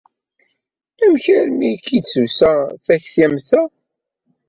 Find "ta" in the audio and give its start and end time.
3.47-3.63